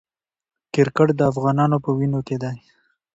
کرکټ 0.73 1.09
د 1.15 1.21
افغانانو 1.31 1.77
په 1.85 1.89
وینو 1.97 2.19
کې 2.27 2.37
دی. 2.43 2.57